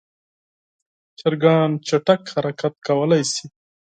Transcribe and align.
چرګان 1.19 1.69
چټک 1.87 2.21
حرکت 2.33 2.73
کولی 2.87 3.21
شي. 3.31 3.45